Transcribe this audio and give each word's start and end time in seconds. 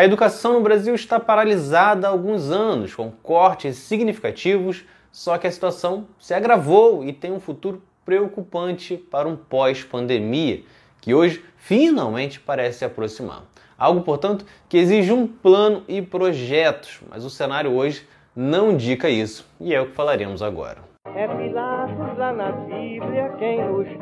A 0.00 0.04
educação 0.06 0.54
no 0.54 0.62
Brasil 0.62 0.94
está 0.94 1.20
paralisada 1.20 2.06
há 2.06 2.10
alguns 2.10 2.50
anos, 2.50 2.94
com 2.94 3.10
cortes 3.10 3.76
significativos, 3.76 4.82
só 5.12 5.36
que 5.36 5.46
a 5.46 5.50
situação 5.50 6.06
se 6.18 6.32
agravou 6.32 7.04
e 7.04 7.12
tem 7.12 7.30
um 7.30 7.38
futuro 7.38 7.82
preocupante 8.02 8.96
para 8.96 9.28
um 9.28 9.36
pós-pandemia, 9.36 10.62
que 11.02 11.12
hoje 11.12 11.44
finalmente 11.54 12.40
parece 12.40 12.78
se 12.78 12.84
aproximar. 12.86 13.42
Algo, 13.76 14.00
portanto, 14.00 14.46
que 14.70 14.78
exige 14.78 15.12
um 15.12 15.26
plano 15.26 15.82
e 15.86 16.00
projetos, 16.00 17.02
mas 17.10 17.22
o 17.22 17.28
cenário 17.28 17.70
hoje 17.70 18.08
não 18.34 18.72
indica 18.72 19.10
isso, 19.10 19.46
e 19.60 19.74
é 19.74 19.82
o 19.82 19.88
que 19.88 19.92
falaremos 19.94 20.42
agora. 20.42 20.78
É 21.14 21.28
Pilatos 21.28 22.16
lá 22.16 22.32
na 22.32 22.52
Bíblia 22.52 23.34
quem 23.38 23.62
nos 23.62 23.86
diz, 23.86 23.98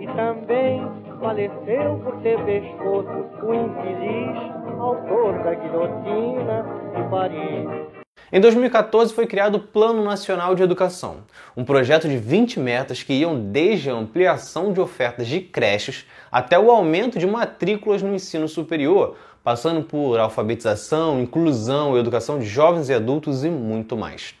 e 0.00 0.06
também 0.16 1.07
faleceu 1.20 2.00
por 2.04 2.20
ter 2.22 2.38
pescoço 2.44 3.08
o 3.42 3.54
infeliz 3.54 4.58
autor 4.78 5.42
da 5.42 5.54
guilhotina 5.54 6.64
de 6.94 7.10
Paris. 7.10 7.88
Em 8.30 8.40
2014 8.40 9.12
foi 9.14 9.26
criado 9.26 9.56
o 9.56 9.60
Plano 9.60 10.04
Nacional 10.04 10.54
de 10.54 10.62
Educação, 10.62 11.18
um 11.56 11.64
projeto 11.64 12.08
de 12.08 12.16
20 12.16 12.60
metas 12.60 13.02
que 13.02 13.14
iam 13.14 13.40
desde 13.40 13.90
a 13.90 13.94
ampliação 13.94 14.72
de 14.72 14.80
ofertas 14.80 15.26
de 15.26 15.40
creches 15.40 16.06
até 16.30 16.58
o 16.58 16.70
aumento 16.70 17.18
de 17.18 17.26
matrículas 17.26 18.02
no 18.02 18.14
ensino 18.14 18.46
superior, 18.46 19.16
passando 19.42 19.82
por 19.82 20.20
alfabetização, 20.20 21.20
inclusão, 21.20 21.96
educação 21.96 22.38
de 22.38 22.44
jovens 22.44 22.90
e 22.90 22.94
adultos 22.94 23.44
e 23.44 23.48
muito 23.48 23.96
mais. 23.96 24.34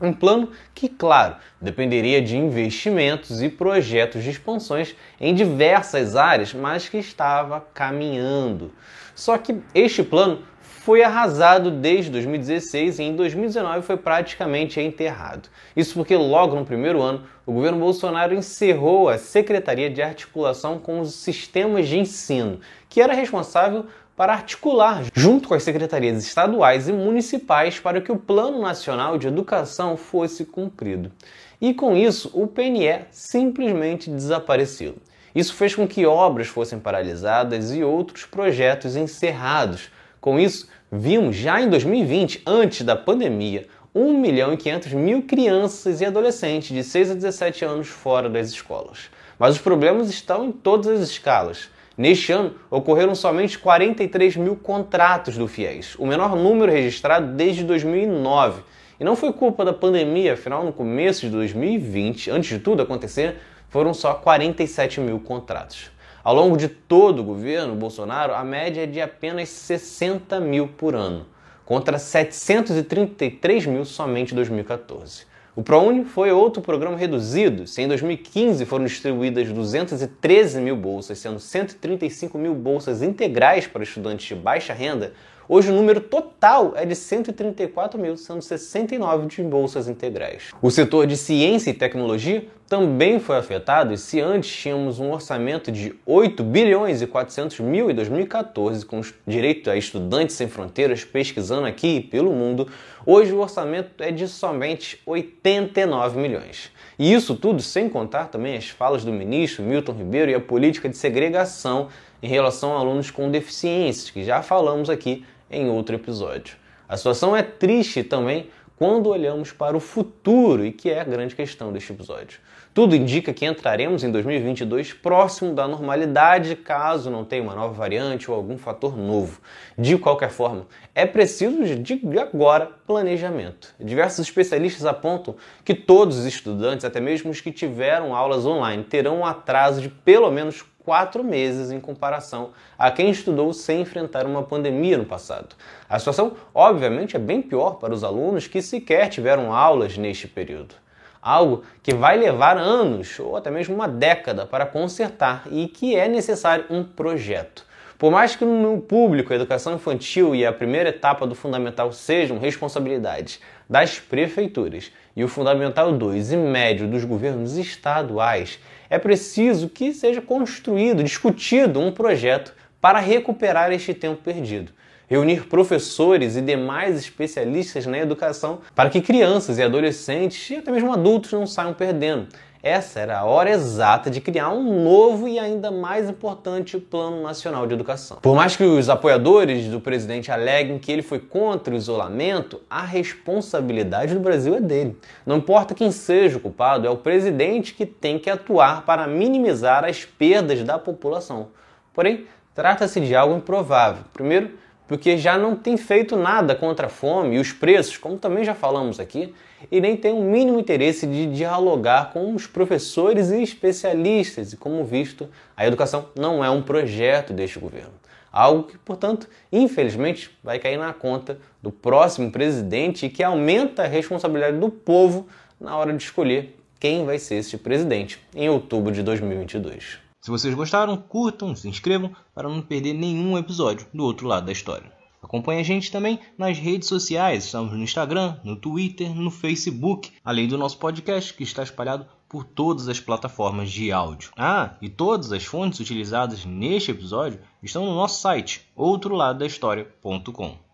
Um 0.00 0.12
plano 0.12 0.50
que, 0.74 0.88
claro, 0.88 1.36
dependeria 1.60 2.20
de 2.20 2.36
investimentos 2.36 3.42
e 3.42 3.48
projetos 3.48 4.22
de 4.22 4.30
expansões 4.30 4.94
em 5.18 5.34
diversas 5.34 6.16
áreas, 6.16 6.52
mas 6.52 6.86
que 6.88 6.98
estava 6.98 7.66
caminhando. 7.72 8.72
Só 9.14 9.38
que 9.38 9.58
este 9.74 10.02
plano 10.02 10.42
foi 10.86 11.02
arrasado 11.02 11.70
desde 11.70 12.10
2016 12.10 12.98
e 12.98 13.02
em 13.02 13.16
2019 13.16 13.84
foi 13.84 13.96
praticamente 13.96 14.80
enterrado. 14.80 15.48
Isso 15.74 15.94
porque 15.94 16.14
logo 16.14 16.54
no 16.54 16.64
primeiro 16.64 17.02
ano, 17.02 17.24
o 17.46 17.52
governo 17.52 17.78
Bolsonaro 17.78 18.34
encerrou 18.34 19.08
a 19.08 19.18
Secretaria 19.18 19.90
de 19.90 20.02
Articulação 20.02 20.78
com 20.78 21.00
os 21.00 21.14
Sistemas 21.14 21.88
de 21.88 21.98
Ensino, 21.98 22.60
que 22.88 23.00
era 23.00 23.14
responsável 23.14 23.86
para 24.16 24.32
articular 24.32 25.04
junto 25.14 25.48
com 25.48 25.54
as 25.54 25.62
secretarias 25.62 26.24
estaduais 26.24 26.88
e 26.88 26.92
municipais 26.92 27.78
para 27.78 28.00
que 28.00 28.10
o 28.10 28.18
Plano 28.18 28.60
Nacional 28.60 29.18
de 29.18 29.28
Educação 29.28 29.96
fosse 29.96 30.44
cumprido. 30.44 31.12
E 31.60 31.74
com 31.74 31.96
isso, 31.96 32.30
o 32.34 32.46
PNE 32.46 33.04
simplesmente 33.10 34.10
desapareceu. 34.10 34.96
Isso 35.34 35.54
fez 35.54 35.74
com 35.74 35.86
que 35.86 36.06
obras 36.06 36.48
fossem 36.48 36.78
paralisadas 36.78 37.74
e 37.74 37.84
outros 37.84 38.24
projetos 38.24 38.96
encerrados. 38.96 39.90
Com 40.20 40.40
isso, 40.40 40.66
Vimos 40.90 41.34
já 41.34 41.60
em 41.60 41.68
2020, 41.68 42.42
antes 42.46 42.82
da 42.82 42.94
pandemia, 42.94 43.66
1 43.92 44.20
milhão 44.20 44.52
e 44.52 44.56
500 44.56 44.92
mil 44.92 45.22
crianças 45.22 46.00
e 46.00 46.04
adolescentes 46.04 46.68
de 46.68 46.84
6 46.84 47.10
a 47.10 47.14
17 47.14 47.64
anos 47.64 47.88
fora 47.88 48.28
das 48.30 48.50
escolas. 48.50 49.10
Mas 49.36 49.56
os 49.56 49.60
problemas 49.60 50.08
estão 50.08 50.44
em 50.44 50.52
todas 50.52 50.86
as 50.86 51.10
escalas. 51.10 51.68
Neste 51.96 52.30
ano, 52.30 52.54
ocorreram 52.70 53.14
somente 53.14 53.58
43 53.58 54.36
mil 54.36 54.54
contratos 54.54 55.38
do 55.38 55.48
FIES, 55.48 55.94
o 55.98 56.06
menor 56.06 56.36
número 56.36 56.70
registrado 56.70 57.32
desde 57.32 57.64
2009. 57.64 58.60
E 59.00 59.04
não 59.04 59.16
foi 59.16 59.32
culpa 59.32 59.64
da 59.64 59.72
pandemia, 59.72 60.34
afinal, 60.34 60.62
no 60.62 60.74
começo 60.74 61.22
de 61.22 61.30
2020, 61.30 62.30
antes 62.30 62.50
de 62.50 62.58
tudo 62.58 62.82
acontecer, 62.82 63.36
foram 63.70 63.94
só 63.94 64.12
47 64.12 65.00
mil 65.00 65.18
contratos. 65.20 65.90
Ao 66.22 66.34
longo 66.34 66.58
de 66.58 66.68
todo 66.68 67.20
o 67.20 67.24
governo 67.24 67.74
Bolsonaro, 67.74 68.34
a 68.34 68.44
média 68.44 68.82
é 68.82 68.86
de 68.86 69.00
apenas 69.00 69.48
60 69.48 70.38
mil 70.38 70.68
por 70.68 70.94
ano, 70.94 71.24
contra 71.64 71.98
733 71.98 73.64
mil 73.64 73.86
somente 73.86 74.32
em 74.32 74.36
2014. 74.36 75.24
O 75.56 75.62
ProUni 75.62 76.04
foi 76.04 76.30
outro 76.30 76.60
programa 76.60 76.98
reduzido. 76.98 77.66
Se 77.66 77.80
em 77.80 77.88
2015 77.88 78.66
foram 78.66 78.84
distribuídas 78.84 79.48
213 79.50 80.60
mil 80.60 80.76
bolsas, 80.76 81.18
sendo 81.18 81.40
135 81.40 82.36
mil 82.36 82.54
bolsas 82.54 83.00
integrais 83.00 83.66
para 83.66 83.82
estudantes 83.82 84.26
de 84.26 84.34
baixa 84.34 84.74
renda, 84.74 85.14
Hoje 85.48 85.70
o 85.70 85.74
número 85.74 86.00
total 86.00 86.72
é 86.74 86.84
de 86.84 86.96
134 86.96 88.00
mil, 88.00 88.16
sendo 88.16 88.42
69 88.42 89.28
de 89.28 89.42
bolsas 89.44 89.86
integrais. 89.86 90.50
O 90.60 90.72
setor 90.72 91.06
de 91.06 91.16
ciência 91.16 91.70
e 91.70 91.74
tecnologia 91.74 92.48
também 92.68 93.20
foi 93.20 93.36
afetado 93.36 93.94
e 93.94 93.98
se 93.98 94.20
antes 94.20 94.50
tínhamos 94.50 94.98
um 94.98 95.12
orçamento 95.12 95.70
de 95.70 95.94
8 96.04 96.42
bilhões 96.42 97.00
e 97.00 97.06
400 97.06 97.60
mil 97.60 97.88
em 97.88 97.94
2014 97.94 98.84
com 98.84 99.00
direito 99.24 99.70
a 99.70 99.76
estudantes 99.76 100.34
sem 100.34 100.48
fronteiras 100.48 101.04
pesquisando 101.04 101.64
aqui 101.64 102.00
pelo 102.00 102.32
mundo, 102.32 102.68
hoje 103.06 103.32
o 103.32 103.38
orçamento 103.38 104.02
é 104.02 104.10
de 104.10 104.26
somente 104.26 105.00
89 105.06 106.18
milhões. 106.18 106.72
E 106.98 107.12
isso 107.12 107.36
tudo 107.36 107.62
sem 107.62 107.88
contar 107.88 108.24
também 108.24 108.56
as 108.56 108.68
falas 108.68 109.04
do 109.04 109.12
ministro 109.12 109.62
Milton 109.62 109.92
Ribeiro 109.92 110.32
e 110.32 110.34
a 110.34 110.40
política 110.40 110.88
de 110.88 110.96
segregação 110.96 111.86
em 112.20 112.26
relação 112.26 112.74
a 112.74 112.80
alunos 112.80 113.12
com 113.12 113.30
deficiências, 113.30 114.10
que 114.10 114.24
já 114.24 114.42
falamos 114.42 114.90
aqui 114.90 115.24
em 115.50 115.68
outro 115.68 115.94
episódio. 115.94 116.56
A 116.88 116.96
situação 116.96 117.36
é 117.36 117.42
triste 117.42 118.02
também 118.02 118.48
quando 118.76 119.08
olhamos 119.08 119.52
para 119.52 119.76
o 119.76 119.80
futuro 119.80 120.64
e 120.64 120.70
que 120.70 120.90
é 120.90 121.00
a 121.00 121.04
grande 121.04 121.34
questão 121.34 121.72
deste 121.72 121.92
episódio. 121.92 122.38
Tudo 122.74 122.94
indica 122.94 123.32
que 123.32 123.46
entraremos 123.46 124.04
em 124.04 124.12
2022 124.12 124.92
próximo 124.92 125.54
da 125.54 125.66
normalidade, 125.66 126.54
caso 126.54 127.10
não 127.10 127.24
tenha 127.24 127.42
uma 127.42 127.54
nova 127.54 127.72
variante 127.72 128.30
ou 128.30 128.36
algum 128.36 128.58
fator 128.58 128.94
novo. 128.98 129.40
De 129.78 129.96
qualquer 129.96 130.28
forma, 130.28 130.66
é 130.94 131.06
preciso 131.06 131.56
de 131.76 132.18
agora 132.18 132.70
planejamento. 132.86 133.74
Diversos 133.80 134.26
especialistas 134.26 134.84
apontam 134.84 135.36
que 135.64 135.74
todos 135.74 136.18
os 136.18 136.26
estudantes, 136.26 136.84
até 136.84 137.00
mesmo 137.00 137.30
os 137.30 137.40
que 137.40 137.50
tiveram 137.50 138.14
aulas 138.14 138.44
online, 138.44 138.84
terão 138.84 139.20
um 139.20 139.24
atraso 139.24 139.80
de 139.80 139.88
pelo 139.88 140.30
menos 140.30 140.62
quatro 140.86 141.24
meses 141.24 141.72
em 141.72 141.80
comparação 141.80 142.50
a 142.78 142.92
quem 142.92 143.10
estudou 143.10 143.52
sem 143.52 143.80
enfrentar 143.80 144.24
uma 144.24 144.44
pandemia 144.44 144.96
no 144.96 145.04
passado. 145.04 145.56
A 145.88 145.98
situação, 145.98 146.34
obviamente, 146.54 147.16
é 147.16 147.18
bem 147.18 147.42
pior 147.42 147.72
para 147.72 147.92
os 147.92 148.04
alunos 148.04 148.46
que 148.46 148.62
sequer 148.62 149.08
tiveram 149.08 149.52
aulas 149.52 149.98
neste 149.98 150.28
período. 150.28 150.76
Algo 151.20 151.64
que 151.82 151.92
vai 151.92 152.16
levar 152.16 152.56
anos 152.56 153.18
ou 153.18 153.36
até 153.36 153.50
mesmo 153.50 153.74
uma 153.74 153.88
década 153.88 154.46
para 154.46 154.64
consertar 154.64 155.42
e 155.50 155.66
que 155.66 155.96
é 155.96 156.06
necessário 156.06 156.66
um 156.70 156.84
projeto. 156.84 157.66
Por 157.98 158.10
mais 158.10 158.36
que 158.36 158.44
no 158.44 158.80
público 158.80 159.32
a 159.32 159.36
educação 159.36 159.74
infantil 159.74 160.34
e 160.34 160.44
a 160.44 160.52
primeira 160.52 160.90
etapa 160.90 161.26
do 161.26 161.34
fundamental 161.34 161.92
sejam 161.92 162.38
responsabilidades 162.38 163.40
das 163.68 163.98
prefeituras 163.98 164.92
e 165.16 165.24
o 165.24 165.28
fundamental 165.28 165.92
2 165.92 166.32
e 166.32 166.36
médio 166.36 166.86
dos 166.86 167.04
governos 167.04 167.56
estaduais, 167.56 168.58
é 168.90 168.98
preciso 168.98 169.68
que 169.68 169.92
seja 169.92 170.20
construído, 170.20 171.02
discutido 171.02 171.80
um 171.80 171.90
projeto 171.90 172.54
para 172.80 172.98
recuperar 173.00 173.72
este 173.72 173.94
tempo 173.94 174.22
perdido. 174.22 174.72
Reunir 175.08 175.46
professores 175.46 176.36
e 176.36 176.42
demais 176.42 176.98
especialistas 176.98 177.86
na 177.86 177.98
educação 177.98 178.60
para 178.74 178.90
que 178.90 179.00
crianças 179.00 179.58
e 179.58 179.62
adolescentes 179.62 180.50
e 180.50 180.56
até 180.56 180.70
mesmo 180.70 180.92
adultos 180.92 181.32
não 181.32 181.46
saiam 181.46 181.72
perdendo. 181.72 182.26
Essa 182.66 182.98
era 182.98 183.20
a 183.20 183.24
hora 183.24 183.48
exata 183.50 184.10
de 184.10 184.20
criar 184.20 184.50
um 184.50 184.82
novo 184.82 185.28
e 185.28 185.38
ainda 185.38 185.70
mais 185.70 186.10
importante 186.10 186.76
Plano 186.78 187.22
Nacional 187.22 187.64
de 187.64 187.74
Educação. 187.74 188.16
Por 188.20 188.34
mais 188.34 188.56
que 188.56 188.64
os 188.64 188.88
apoiadores 188.88 189.68
do 189.68 189.80
presidente 189.80 190.32
aleguem 190.32 190.76
que 190.76 190.90
ele 190.90 191.00
foi 191.00 191.20
contra 191.20 191.72
o 191.72 191.76
isolamento, 191.76 192.60
a 192.68 192.82
responsabilidade 192.82 194.14
do 194.14 194.18
Brasil 194.18 194.52
é 194.56 194.60
dele. 194.60 194.98
Não 195.24 195.36
importa 195.36 195.76
quem 195.76 195.92
seja 195.92 196.38
o 196.38 196.40
culpado, 196.40 196.88
é 196.88 196.90
o 196.90 196.96
presidente 196.96 197.72
que 197.72 197.86
tem 197.86 198.18
que 198.18 198.28
atuar 198.28 198.84
para 198.84 199.06
minimizar 199.06 199.84
as 199.84 200.04
perdas 200.04 200.64
da 200.64 200.76
população. 200.76 201.50
Porém, 201.94 202.26
trata-se 202.52 203.00
de 203.00 203.14
algo 203.14 203.36
improvável. 203.36 204.02
Primeiro, 204.12 204.50
porque 204.86 205.16
já 205.16 205.36
não 205.36 205.56
tem 205.56 205.76
feito 205.76 206.16
nada 206.16 206.54
contra 206.54 206.86
a 206.86 206.90
fome 206.90 207.36
e 207.36 207.38
os 207.38 207.52
preços, 207.52 207.96
como 207.96 208.16
também 208.16 208.44
já 208.44 208.54
falamos 208.54 209.00
aqui, 209.00 209.34
e 209.70 209.80
nem 209.80 209.96
tem 209.96 210.12
o 210.12 210.22
mínimo 210.22 210.60
interesse 210.60 211.06
de 211.06 211.26
dialogar 211.26 212.12
com 212.12 212.34
os 212.34 212.46
professores 212.46 213.30
e 213.30 213.42
especialistas, 213.42 214.52
e 214.52 214.56
como 214.56 214.84
visto, 214.84 215.28
a 215.56 215.66
educação 215.66 216.06
não 216.14 216.44
é 216.44 216.50
um 216.50 216.62
projeto 216.62 217.32
deste 217.32 217.58
governo. 217.58 217.94
Algo 218.30 218.64
que, 218.64 218.78
portanto, 218.78 219.28
infelizmente, 219.50 220.30
vai 220.44 220.58
cair 220.58 220.76
na 220.76 220.92
conta 220.92 221.38
do 221.62 221.72
próximo 221.72 222.30
presidente 222.30 223.06
e 223.06 223.08
que 223.10 223.22
aumenta 223.22 223.84
a 223.84 223.86
responsabilidade 223.86 224.58
do 224.58 224.68
povo 224.68 225.26
na 225.58 225.74
hora 225.76 225.92
de 225.92 226.02
escolher 226.02 226.54
quem 226.78 227.06
vai 227.06 227.18
ser 227.18 227.36
este 227.36 227.56
presidente 227.56 228.20
em 228.34 228.50
outubro 228.50 228.92
de 228.92 229.02
2022. 229.02 230.05
Se 230.26 230.30
vocês 230.32 230.52
gostaram, 230.56 230.96
curtam, 230.96 231.54
se 231.54 231.68
inscrevam 231.68 232.10
para 232.34 232.48
não 232.48 232.60
perder 232.60 232.94
nenhum 232.94 233.38
episódio 233.38 233.86
do 233.94 234.02
outro 234.02 234.26
lado 234.26 234.46
da 234.46 234.50
história. 234.50 234.92
Acompanhe 235.22 235.60
a 235.60 235.62
gente 235.62 235.88
também 235.88 236.18
nas 236.36 236.58
redes 236.58 236.88
sociais, 236.88 237.44
estamos 237.44 237.70
no 237.72 237.78
Instagram, 237.78 238.36
no 238.42 238.56
Twitter, 238.56 239.14
no 239.14 239.30
Facebook, 239.30 240.10
além 240.24 240.48
do 240.48 240.58
nosso 240.58 240.78
podcast 240.78 241.32
que 241.32 241.44
está 241.44 241.62
espalhado 241.62 242.08
por 242.28 242.42
todas 242.42 242.88
as 242.88 242.98
plataformas 242.98 243.70
de 243.70 243.92
áudio. 243.92 244.32
Ah, 244.36 244.74
e 244.82 244.88
todas 244.88 245.30
as 245.30 245.44
fontes 245.44 245.78
utilizadas 245.78 246.44
neste 246.44 246.90
episódio 246.90 247.38
estão 247.62 247.86
no 247.86 247.94
nosso 247.94 248.20
site, 248.20 248.68
outroladodahistoria.com. 248.74 250.65